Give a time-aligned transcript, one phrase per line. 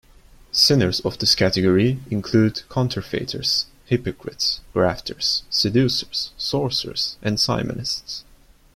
[0.51, 8.23] Sinners of this category include counterfeiters, hypocrites, grafters, seducers, sorcerers and simonists.